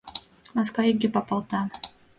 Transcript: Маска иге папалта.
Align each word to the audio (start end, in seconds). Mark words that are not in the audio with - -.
Маска 0.55 0.81
иге 0.91 1.09
папалта. 1.15 1.61